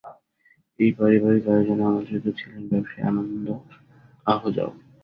এই 0.79 0.91
পারিবারিক 0.97 1.43
আয়োজনে 1.47 1.83
আমন্ত্রিত 1.89 2.25
ছিলেন 2.39 2.63
ব্যবসায়ী 2.71 3.03
আনন্দ 3.09 3.45
আহুজাও। 4.25 4.71